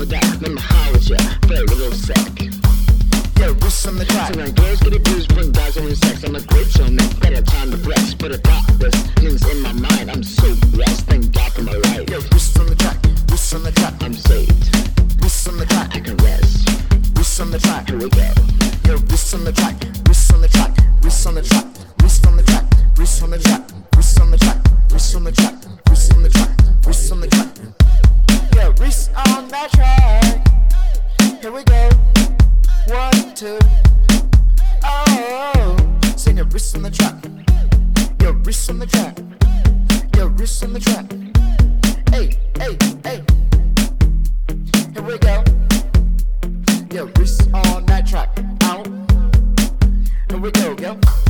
[0.00, 2.16] forgot Memology, very little sec
[3.36, 4.32] Yeah, what's on the clock?
[4.32, 7.76] Tonight girls get abused, bring guys only sex I'm a great showman, better time to
[7.76, 11.62] flex But I got this, things in my mind I'm so blessed, thank God for
[11.62, 12.96] my life Yeah, what's on the track,
[13.28, 14.72] What's on the track, I'm saved
[15.20, 16.64] What's on the track, I can rest
[17.12, 18.24] What's on the track, Here we go
[18.88, 19.76] Yo, what's on the track,
[20.08, 20.72] What's on the track,
[21.04, 21.66] What's on the track,
[22.00, 22.64] What's on the track,
[22.96, 25.60] What's on the track, What's on the track, What's on the track.
[29.50, 30.48] back track.
[31.40, 31.90] Here we go.
[32.86, 33.58] One, two.
[34.84, 35.76] Oh,
[36.16, 37.16] sing your wrist on the track.
[38.20, 39.18] Your wrist on the track.
[40.16, 41.10] Your wrist on the track.
[42.10, 43.24] Hey, hey, hey.
[44.92, 45.42] Here we go.
[46.94, 48.30] Your wrist on that track.
[48.62, 48.86] Out.
[50.28, 51.29] Here we go, girl.